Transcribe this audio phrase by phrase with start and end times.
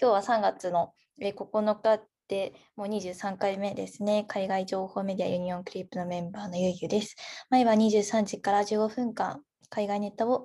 [0.00, 4.24] 今日は3月の9日でもう23回目ですね。
[4.28, 7.16] 海外情報メディアユニオンクリップのメンバーのゆうゆです。
[7.50, 10.44] 毎晩23時から15分間、海外ネタを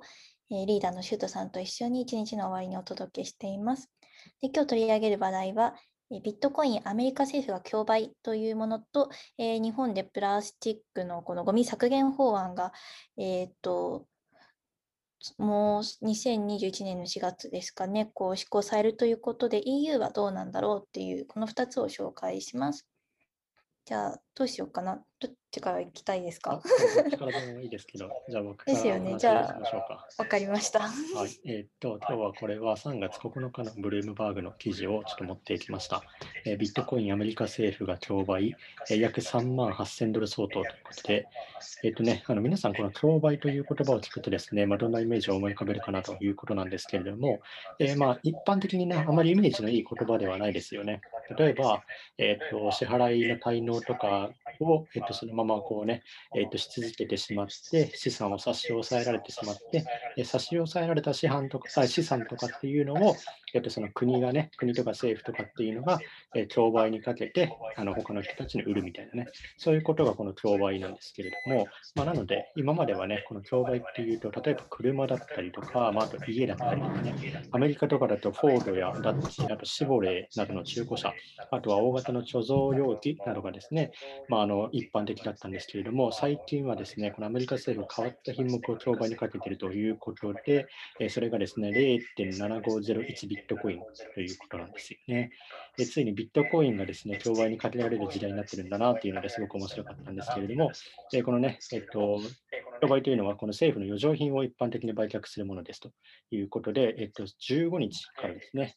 [0.50, 3.92] リーダーのシュートさんと一緒に一日の終わりにお届けしています。
[4.40, 5.76] で今日取り上げる話題は、
[6.10, 9.08] ビットコイン、アメリカ政府が競売というものと、
[9.38, 12.72] えー、日本でプラスチックのこのゴミ削減法案が、
[13.16, 14.08] えーと
[15.38, 22.86] もう2021年の4月ですかね、こう施行されるということで EU はどうなんだろうっていう、この2つを紹介します。
[23.86, 25.02] じゃあ、どうしようかな。
[25.20, 26.62] どっちから行きたいですか？
[27.10, 29.16] 力でもいいですけど、 じゃあ僕ですよね。
[29.18, 29.60] じゃあ、
[30.18, 30.80] わかりました。
[30.80, 30.88] は
[31.26, 31.40] い。
[31.44, 36.02] えー、っと、今日はこれは3月9日のブルームバーグの記事をちょっと持ってきました。
[36.44, 38.54] ビットコインアメリカ政府が競売、
[38.90, 41.26] 約3万8000ドル相当ということで、
[41.82, 47.40] え、っとね、あの皆さんこの競売という言葉を聞くとですね、まあ、どんなイメージを思い浮かべるかなということなんですけれども、
[47.78, 51.00] えー、まあ一般的にね、あまりイメージのいい言葉ではないですよね。
[51.38, 51.82] 例えば、
[52.18, 56.02] えっと支払いの滞納とかを、えっとそのままこうね、
[56.36, 59.84] えー、とし続けてしまって、資産を差し押さえられてしまって、
[60.16, 63.16] え差し押さえられた資産とか資産とかっていうのを、
[63.54, 65.98] えー、とその国がね、国とか政府とかっていうのが、
[66.34, 77.14] えー、競売にかけて、あの他の人たちに売るみたいなね、そういうことがこの競売なんですけれども、まあ、なので、今まではね、この競売っていうと、例えば車だったりとか、まあ、あと家だったりとかね、
[77.52, 81.12] アメリカとかだとフォードやダッチ、あとシボレーなどの中古車、
[81.50, 83.92] あとは大型の貯蔵容器などがですね、
[84.28, 90.68] まあ、あの一般的だったんですけれども、最近はですね、このアメリカ政府変わった品目を競売にかけているということで、
[91.08, 93.80] それがですね、0.7501ビットコイン
[94.14, 95.30] ということなんですよね。
[95.78, 100.70] でついにビットコインがですね、競売にかけられる時代になってるんだなっていうのですごく面白かったんですけれども、
[101.24, 102.20] このね、えっと、
[102.82, 105.90] 競売というのはこの政府の余剰品を一般的に売却するものですと
[106.30, 108.76] いうことで、えっと、15日からですね、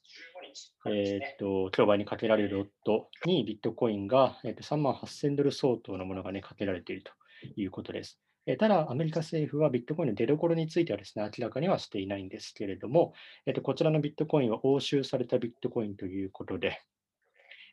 [0.85, 7.11] えっと、競売にかけられるロットにビットコインが、えっと、3万8000ドル相当のものがね、かけられていると
[7.55, 8.19] いうことです。
[8.45, 13.13] えただ、アメリカ政府はビットコインの出所についてはですね、明らかにはしていないんですけれども、
[13.45, 16.81] えっと、こちらのビットコインは押収されたビットコインということで、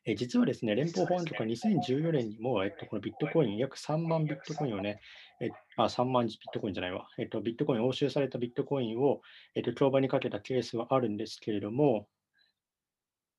[0.06, 5.00] え実はですね、連邦保安局は2014年にも、えっと、このビットコイン、約3万ビットコインをね、
[5.40, 9.22] えあ3万ビットコインじゃないわ、えっと、ビットコイン、押収されたビットコインを、
[9.54, 12.06] えっと、競売にかけたケースはあるんですけれども、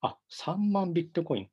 [0.06, 1.50] あ、3万ビットコイン。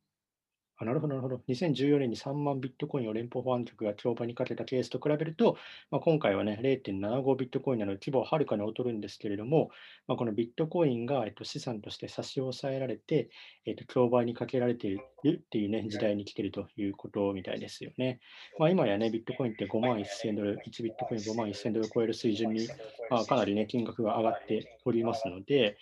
[0.82, 1.41] あなるほど、なるほど。
[1.48, 5.56] 2014年に3万ビットコインを連邦保安局が競売にかけたケースと比べると、
[5.91, 9.71] まあ、今回はね、0.75ビットコインなので規模ははるかに劣るんですけれども、
[10.09, 13.31] まあ、このビットコインが、えっと、資産として差し押さえられて、
[13.65, 18.21] えっと、競売にかけられているっていうね、時代に来ているということみたいですよね。
[18.59, 22.66] まあ、今やね、ビットコインって5万1000ドル、1ビットコイン5万1000ドルを超える水準に、
[23.09, 25.76] まあ、かなりね、金額が上がっておりますので、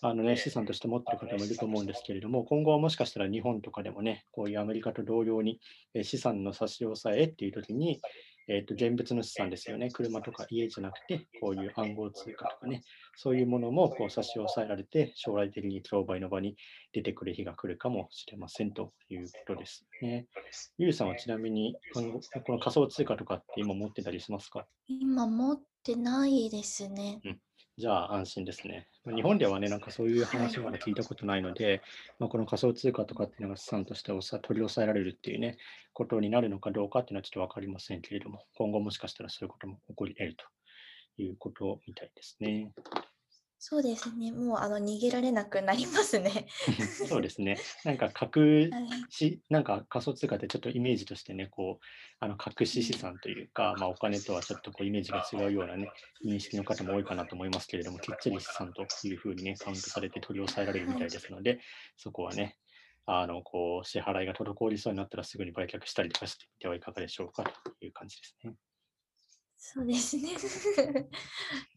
[0.00, 5.60] あのね、資産として持っている方もいると思うんですけれども、今後はもしかしたら日本とかでもね、こういうアメリカと同様に
[6.02, 8.00] 資産の差し押さえっていう時に、
[8.48, 9.90] えー、と現物の資産ですよね。
[9.90, 12.82] 車とか家じゃなくて、こういう暗号通貨とかね、
[13.16, 16.54] そういうものもこう差し押さえられて、将来的に競売の場に
[16.92, 20.26] 出てくる日が来るかもしれませんということですね。
[20.78, 24.64] ゆうさんはちなみにこの、この仮想通貨とかって今持ってたりしますか？
[24.86, 27.20] 今持ってないですね。
[27.24, 27.40] うん
[27.78, 28.88] じゃあ安心ですね。
[29.04, 31.82] 日本ではね、なんかそういう話まだ聞いたことないので、
[32.18, 35.58] まあ、この仮想通貨とかっていうのが資産として取り押さえられるっていうね、
[35.92, 42.72] ことになるのかどうかっていうのはちょっとわかりませんけれども、今後もしかしたらそういうことも起こり得るということみたいですね。
[43.58, 44.32] そうですね。
[44.32, 46.46] もうあの逃げられなくなりますね。
[47.08, 47.56] そうですね。
[47.84, 48.70] なんか隠
[49.08, 51.84] し、なんか仮想通貨ってちょっとイメージとしてね、こう、
[52.20, 55.90] あの隠し資産というか、まあ、お金とはちょっとこうイメージが違うようなね、
[56.24, 61.60] 認識の方も多いかなと思いますけれども、きっちり資産というふうにね、カウントされて取り押さえられるみたいですので、
[61.96, 62.58] そこはね、
[63.06, 68.54] あの、こう、支払いが滞りそうになったらすぐに売却したりとかしてみてはいかがでしょうかという感じですね。
[69.58, 70.30] そうですね。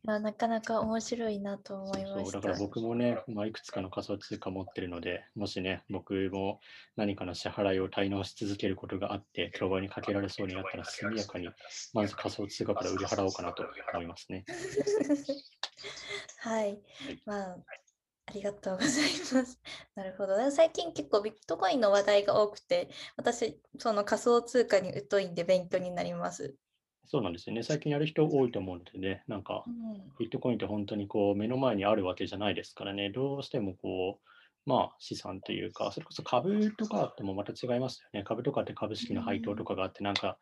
[0.04, 2.40] やなかなか面白いなと思いました。
[2.40, 6.60] だから僕もね、まあ、いくつかの仮想通貨持ってるので、もしね、僕も
[6.96, 11.50] 何かの支払いを滞納し続けることがあって、競売にかけられそうになったら、速やかに
[11.94, 13.64] まず仮想通貨から売り払おうかなと
[13.94, 14.46] 思いますね。
[16.40, 16.82] はい。
[17.26, 17.58] まあ、
[18.26, 18.92] ありがとうござい
[19.34, 19.60] ます。
[19.96, 20.52] なるほど。
[20.52, 26.56] 最近結構ビットコインの話題が多くて、私、その仮想通貨に疎いんで勉強になります。
[27.06, 27.64] そうなんですよね。
[27.64, 29.64] 最近やる人多いと思うのでね、なんか、
[30.20, 34.30] ビットコインって本当にこう目の前にあるわけじゃないですからね、どうしてもこう、
[34.70, 38.24] まあ資産というか、それこそ株とかってもまた違いますよね。
[38.24, 40.38] 株とかって株式の配当とかがあって、なんか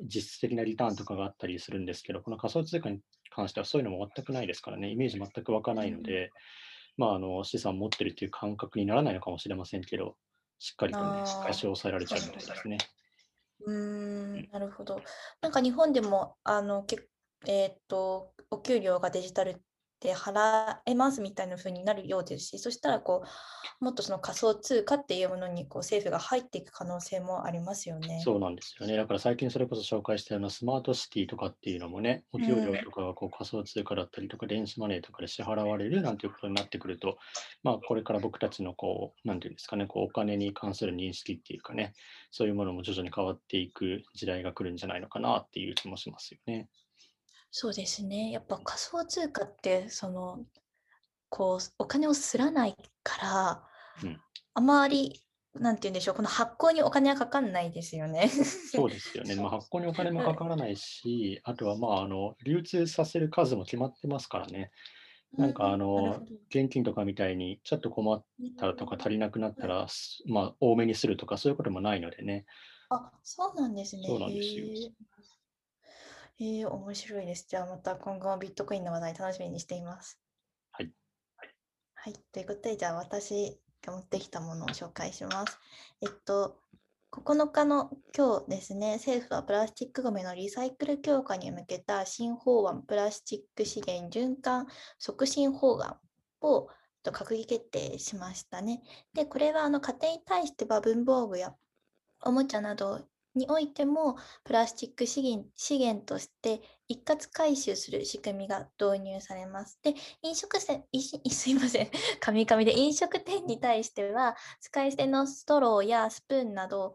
[0.00, 3.00] 実質的なリターンとかがあったりするんですけど、この仮想通貨に
[3.30, 6.30] 関してはそういうのも全くないですからね、イメージ全く湧かないので、
[6.96, 10.16] まあ、あの資産を持ってるという感覚にならないのかもしれませんけど、
[10.58, 12.78] しっかりとね、しっかり抑えられちゃうみたいですね。
[13.66, 15.02] うーん、なるほど。
[15.40, 17.08] なんか日本でも、あの、け、
[17.46, 19.62] えーっと、お給料がデジタル
[20.02, 23.24] で払えますみたいな風になるようですし、そしたらこ
[23.80, 28.20] う、もっとその仮想通貨っていうものにこう政府が入っていく可能性もありますよね。
[28.24, 28.96] そうなんですよね。
[28.96, 37.18] だから最近それこそ紹介したようなスマートシティとかっていうのもね、お給料とかがこう仮想通貨だったりとか電子マネーとかで支払われるなんていうことになってくると、
[37.62, 41.94] まあこれから僕たちのこう、なんていうんですかね、こうお金に関する認識っていうかね、
[42.30, 46.68] そういうものも徐々に変わっていく時代が来るんじゃないのかなっていう気もしますよね。
[47.54, 48.30] そうですね。
[48.30, 50.40] やっぱ仮想通貨って、その、
[51.28, 53.68] こう、お金をすらないから、
[54.02, 54.20] うん
[54.54, 55.22] あまり、
[55.54, 58.28] なんて言うんでしょう、この発行にお金はかかんないですよね。
[58.28, 59.34] そうですよね。
[59.36, 64.70] まあ、発行にお金もかからないし、あとはまあ、あの、流通させる数も決まってますからね。
[65.36, 68.22] なんかあの現金とかみたいにちょっと困っ
[68.58, 72.44] たとか足りなくなったら、すまあ、多めにするとかそういうこともないのでね。
[72.90, 74.02] あ、そうなんですね。
[74.06, 74.92] そうなんですよへ
[76.42, 77.46] えへえ面白いです。
[77.48, 80.18] じゃあまた今後もビットコインの話題楽しみにしています。
[80.72, 80.92] はい。
[81.94, 82.14] はい。
[82.32, 85.58] ということで、じゃあ私が持ってきたものを紹介します。
[86.00, 86.58] えっと、
[87.12, 94.66] 9日の今日ですね、政府はプラスチックごみのリサイクル強化に向けた新法案、プラスチック資源循環
[94.98, 95.98] 促進法案
[96.40, 96.68] を
[97.04, 98.82] えっと閣議決定しましたね。
[99.12, 101.54] で、これはあの家庭に対しては文房具や
[102.24, 109.78] おもちゃなどにおいてもプラスチック資源資源として一括回収する仕組みが導入されます。
[109.82, 110.84] で、飲食店、
[111.30, 111.90] すいません、
[112.20, 116.94] カミカミで飲食店に対しては使い捨てのストローやスプーンなど、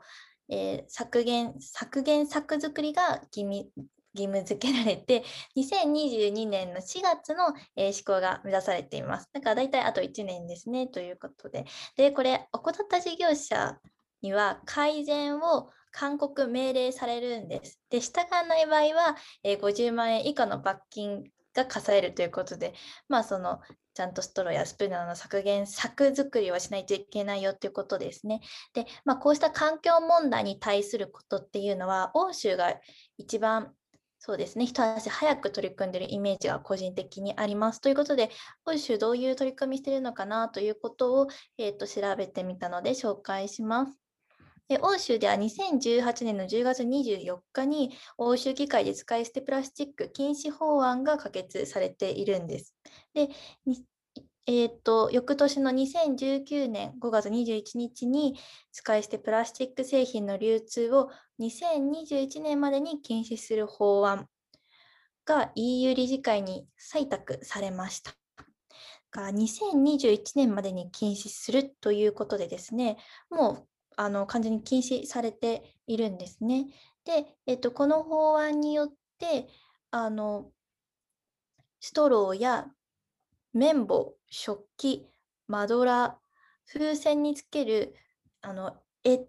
[0.50, 3.72] えー削減、削減策作りが義務
[4.14, 5.24] 義務付けられて、
[5.56, 9.30] 2022年の4月の、えー施行が目指されています。
[9.34, 11.66] だから大体あと1年ですね、ということで。
[11.96, 13.80] で、これ、怠った事業者
[14.22, 17.80] には改善を勧告命令されるんです。
[17.90, 21.24] で、従わない場合は、えー50万円以下の罰金
[21.56, 22.76] が課されるということで、
[23.10, 23.60] まあその
[23.96, 28.42] ちゃんとストローやスプーンなどの削減策作りはしないといけないよということですね。
[28.74, 32.76] で、まあこうした環境問題に対することっていうのは、欧州が
[33.18, 33.74] 一番
[34.20, 37.82] そうですね、一足早く取り組んでるイメージが個人的にあります。
[37.82, 38.30] ということで、
[38.66, 41.28] 欧州どういう取り組みしてるのかなということを、
[41.58, 44.07] えーと調べてみたので紹介します。
[44.70, 52.76] で欧州では2018年の10月24日に欧州議会で使い捨てプラスチック禁止法案が可決されているんです。
[53.14, 53.30] で、
[54.46, 58.36] えーと翌年の2019年5月21日に
[58.72, 61.10] 使い捨てプラスチック製品の流通を
[61.40, 64.28] 2021年までに禁止する法案
[65.26, 68.14] が EU 理事会に採択されました。
[69.12, 72.98] が2021年までに禁止するということでですね、
[73.30, 76.68] もうあの完全に禁止されているんですね。
[77.04, 79.50] で、えっと、この法案によって、
[79.92, 80.52] あの、
[81.80, 82.68] ストローや
[83.54, 85.10] 綿棒、食器、
[85.48, 87.96] マドラー、風船につける、
[88.42, 89.26] あの、絵、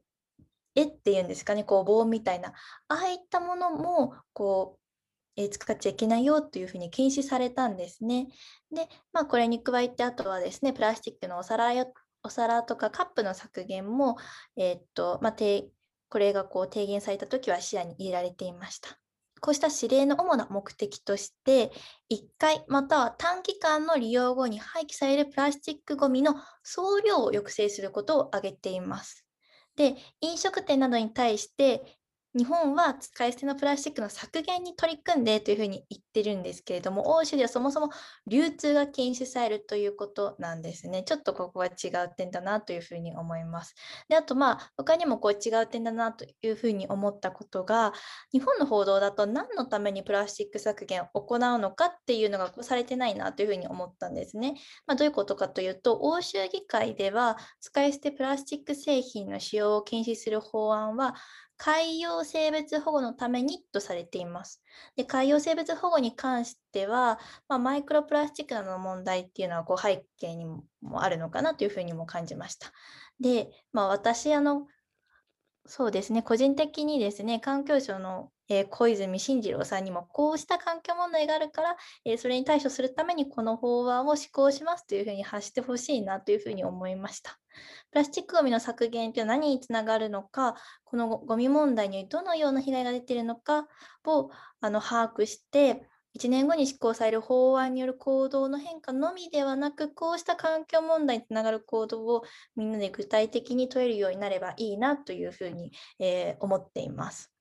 [0.74, 2.50] 絵っていうんですかね、こう棒みたいな、
[2.88, 8.26] ああいったものも、こう、えー使っちゃいけないよというふうに禁止されたんですね。
[8.72, 11.86] で、まあ、これに加えて、あとはですね、プラスチックのお皿や
[12.22, 14.16] お皿とかカップの削減も、
[14.56, 15.36] えーっと、まあ、
[16.08, 18.98] これがこう提言された時は視野に入れられていました。
[19.40, 21.70] こうした指令の主な目的として、
[22.10, 29.24] 1回または短期間の利用後に廃棄されるプラスチックごみの総量を抑制することを挙げています。
[29.76, 31.97] で、飲食店などに対して、
[32.38, 37.90] 日本は使い捨てのプラスチックの削減に取り組んでというふうに言ってるんですけれども、欧州ではそもそも
[38.28, 41.02] 流通が禁止されるということなんですね。
[41.02, 43.74] ちょっとここは違う点だなというふうに思います。
[44.08, 47.92] で、あとまあ、他にもこう違う点だなというふうに思ったことが、
[48.32, 54.54] 日本の報道だと何のためにプラスチック削減を行うのかっていうのがこうされてないなというふうに思ったんですね。
[54.86, 61.16] まあ、どういうことかというと、欧州議会では使い捨てプラスチック製品の使用を禁止する法案は、
[61.58, 64.62] 海洋生物保護のためにとされています。
[64.96, 70.46] で海洋生物保護に関しては、まあ、マイクロプラスチックなどの問題っていうのはこう背景に
[70.80, 72.72] もあるのかなというふうにも感じました。
[73.20, 74.66] で、まあ、私あの
[75.68, 87.38] そうですね、個人的にですね、環境省の、えー小泉進次郎さんにも、こうした環境問題があるから、えーそれに対処するためにこの法案を施行しますというふうに発してほしいなというふうに思いました。
[87.90, 93.66] プラスチックごみの削減というのは何につながるのか、このごゴミ問題にどのような被害が出ているのか
[94.04, 95.88] をあの把握して、
[96.18, 102.22] 1年後に施行される法案による行動の変化のみではなく、こうした環境問題につながる行動を
[102.56, 107.32] みんなで具体的に問えるようになればいいなというふうに、えー、思っています。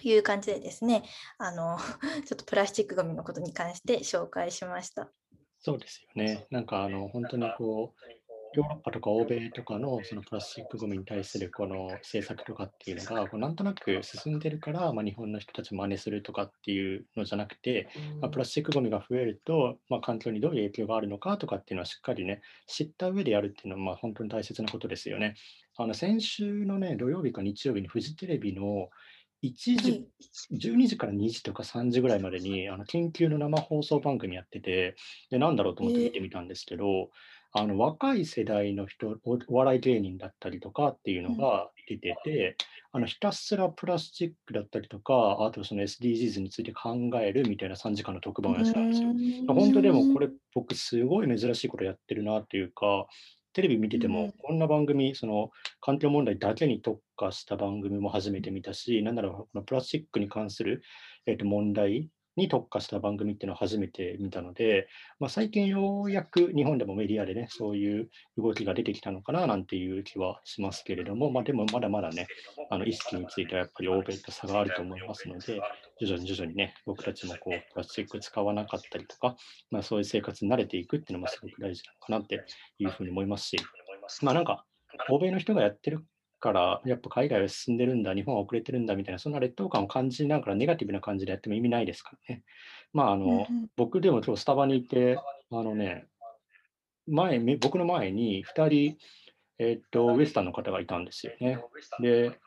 [0.00, 1.02] という感じでですね、
[1.38, 1.78] あの
[2.26, 5.10] ちょっとプラスチックごみのことに関して紹介しました。
[5.58, 6.46] そうですよね。
[6.50, 8.16] なんかあの本当にこう
[8.56, 17.88] ヨーロッパとか欧米とかのそのプラスチックごみに対するこの政策とかっていうのが、こうなんとなく進んでるから、まあ、日本の人たち真似するとかっていうのじゃなくて、
[18.20, 25.34] まあ、プラスチックごみが増えると、まあ、環境にどういう影響があるのかとかっていうのはしっかりね、知った上でやるっていうのは、まあ、本当に大切なことですよね。
[25.76, 28.88] あの先週のね、土曜日か日曜日にフジテレビの
[29.42, 30.08] 1時、
[30.52, 34.96] 12時から2時とか3時ぐらいまでにあの緊急の生放送番組やってて、
[35.30, 37.10] で、なんだろうと思って見てみたんですけど、
[37.52, 42.56] あの若い世代の人お、お笑い芸人だったりとかっていうのが出てて、
[42.92, 49.08] あのひたすらプラスチックだったりとか、あとその SDGs について考えるみたいな3時間の特番をやってたんですよ。
[49.48, 53.06] 本当でもこれ僕すごい珍しいことやってるなっていうか、
[53.56, 60.82] テレビ見てても、こんな番組、その環境問題だけに特化した番組も初めて見たし、なんならこのプラスチックに関する、
[61.24, 64.88] えー、と問題に特化した番組っていうのを初めて見たので、
[65.18, 72.26] まあ、最近ようやく日本でもメディアでね、そういう動きが出てきたのかななんていう気はしますけれども、まあ、でもまだまだね、
[72.70, 75.60] あの意識についてはやっぱり欧米と差があると思いますので、
[76.00, 79.36] 徐々に徐々にね、僕たちもこうプラスチック使わなかったりとか、
[79.70, 82.44] まあ、そういう生活に慣れていくっていうのもすごく大事なのかなって
[82.78, 83.56] いうふうに思いますし、
[84.22, 84.64] まあなんか、
[85.10, 86.04] 欧米の人がやってる
[86.40, 92.42] から、やっぱ海外は進んでるんだ、日本は遅れてるんだみたいな、そんな劣等感を感じながら、ネガティブな感じでやっても意味ないですからね。
[92.92, 95.18] まあ、あの、僕でも今日スタバにいて、
[95.50, 96.06] あのね、
[97.06, 98.98] 前、僕の前に2人、
[99.58, 101.58] えっと、ウエスタンの方がいたんですよね。
[102.00, 102.38] で、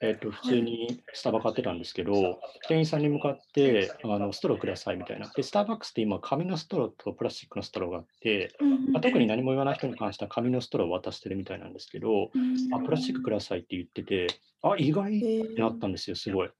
[0.00, 5.30] えっと、普通にスタバ買ってたんですけど、店員さんに向かって、あのストローくださいみたいな。
[5.34, 8.54] で、スターバックスって今、紙のストローとプラスチックのストローがあって、
[8.92, 12.30] まあ、特に何も言わない人に関しては紙のストローを渡してるみたいなんですけど、
[12.74, 14.26] あ、プラスチックくださいって言ってて、
[14.62, 16.50] あ、意外ってなったんですよ、すごい。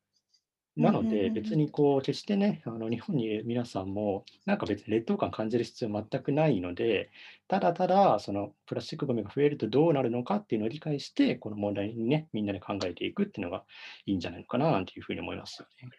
[0.76, 7.11] なので、別にこう、決してね、あの日本にいる皆さんも、なんか別に劣等感感じる必要全くないので、
[7.49, 13.64] ただただ、そのプラスチックごみが増えるとどうなるのかっていうのを理解して、この問題にね、みんなで考えていくっていうのが
[14.04, 15.90] いいんじゃないのかな、なんていうふうに思いますよね。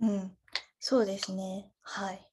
[0.00, 0.36] うん、
[0.78, 1.68] そうですね。
[1.82, 2.30] はい。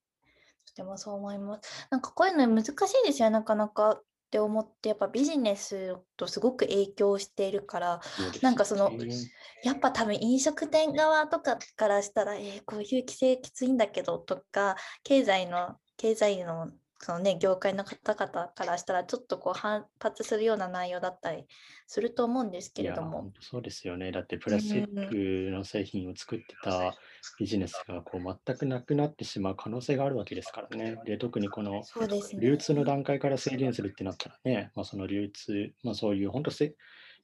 [0.67, 1.87] とてもそう思います。
[1.89, 2.73] なんかこういうの難しい
[3.07, 4.01] ですよ、なかなか。
[4.33, 8.01] って思ってやっぱビジネスとすごく影響しているから
[8.41, 8.91] なんかその
[9.63, 16.71] やっぱ多分飲食店側とかからしたら、えー、こういう規制きついんだけどとか経済の経済の
[17.03, 21.45] そのね業界の方々からしたらちょっとこう反発するような内容だったり
[21.85, 23.31] すると思うんですけれども。
[23.41, 24.11] そうですよね。
[24.13, 25.09] だってプラスチッ
[25.47, 26.95] クの製品を作ってた
[27.37, 30.97] ビジネスがこう全くなくなってしまう可能性があるわけですからね。
[31.05, 31.83] で特にこの
[32.39, 36.73] 流通の段階から制限するってなったらね、まあ、その流通、まあ、そういう本当せ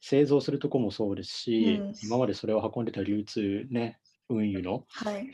[0.01, 4.85] 製造するとこもそうですし、うん、今までそれを運んでた流通ね、運輸の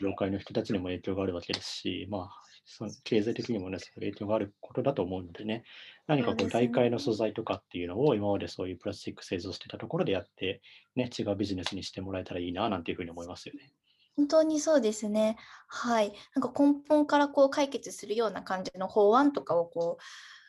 [0.02, 5.64] 業界の人たちにも影響があるわけですし、まあ、その経済的にもね、その影響があることだと思うのでね、
[6.08, 10.62] 何かこう、代替の素材とかっていうのを今までそういうプラスチック製造してたところでやって、
[10.96, 13.72] ね、違うビジネスにしてもらえたらいいな、なんていうふうに思いますよね。
[14.18, 15.38] 本当にそうですね。
[15.68, 16.14] はい。
[16.36, 20.04] なんか根本からこう解決するような感じの法案とかをこう、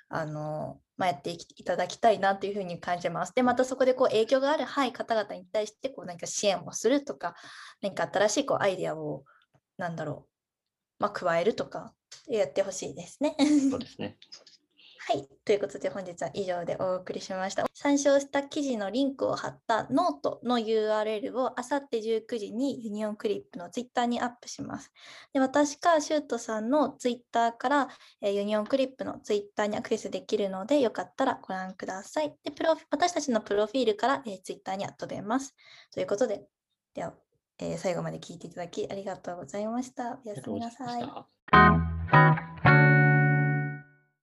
[0.09, 3.35] あの、まあ、やっていただきたいなというふうに感じます。
[3.35, 7.35] で、またそこでこう影響がある、はい、方々に対してこう何か支援をするとか、
[7.83, 9.25] 何か新しいこうアイデアを、
[9.79, 11.93] なんだろう、まあ、加えるとか
[12.29, 13.37] やってほしいですね。
[13.71, 14.17] そうですね。
[15.09, 15.29] はい。
[15.45, 17.65] ということで本日は以上でお送りしました。
[17.73, 24.91] 参照した記事のリンクを貼ったノートの URL をあさって19時にユニオンクリップのツイッターにアップします。
[25.33, 27.89] で私かシュートさんのツイッターから、
[28.21, 32.35] えユニオンクリップのツイッターにアクセスできるのでよかったらご覧ください。
[32.43, 35.55] でプロ私たちのプロフィールから、えツイッターには飛べます。
[35.93, 36.49] ということで、
[36.95, 37.15] では、
[37.59, 40.19] えー、最後まで聞いていただきありがとうございました。
[40.25, 41.86] おやすみなさい。
[42.13, 42.46] Thank you.